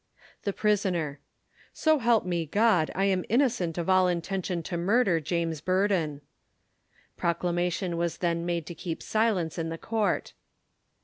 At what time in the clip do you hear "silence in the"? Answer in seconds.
9.03-9.77